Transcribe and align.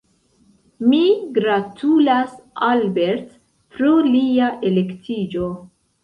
Mi 0.91 1.01
gratulas 1.33 2.31
Albert 2.67 3.27
pro 3.75 3.91
lia 4.07 4.47
elektiĝo. 4.71 5.51